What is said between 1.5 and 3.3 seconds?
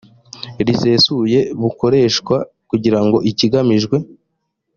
bukoreshwe kugira ngo